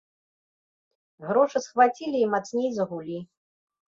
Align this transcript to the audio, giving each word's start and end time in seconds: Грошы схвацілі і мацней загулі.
Грошы 1.27 1.61
схвацілі 1.65 2.17
і 2.21 2.31
мацней 2.33 2.71
загулі. 2.79 3.19